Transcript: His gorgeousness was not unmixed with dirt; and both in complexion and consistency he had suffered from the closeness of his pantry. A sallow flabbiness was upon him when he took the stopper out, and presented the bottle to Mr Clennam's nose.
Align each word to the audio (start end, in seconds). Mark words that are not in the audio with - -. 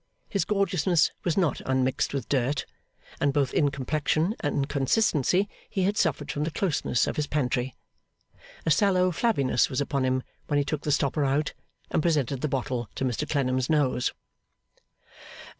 His 0.27 0.45
gorgeousness 0.45 1.11
was 1.23 1.37
not 1.37 1.61
unmixed 1.63 2.11
with 2.11 2.27
dirt; 2.27 2.65
and 3.19 3.31
both 3.31 3.53
in 3.53 3.69
complexion 3.69 4.33
and 4.39 4.67
consistency 4.67 5.47
he 5.69 5.83
had 5.83 5.95
suffered 5.95 6.31
from 6.31 6.43
the 6.43 6.49
closeness 6.49 7.05
of 7.05 7.17
his 7.17 7.27
pantry. 7.27 7.75
A 8.65 8.71
sallow 8.71 9.11
flabbiness 9.11 9.69
was 9.69 9.79
upon 9.79 10.03
him 10.03 10.23
when 10.47 10.57
he 10.57 10.65
took 10.65 10.81
the 10.81 10.91
stopper 10.91 11.23
out, 11.23 11.53
and 11.91 12.01
presented 12.01 12.41
the 12.41 12.47
bottle 12.47 12.89
to 12.95 13.05
Mr 13.05 13.29
Clennam's 13.29 13.69
nose. 13.69 14.11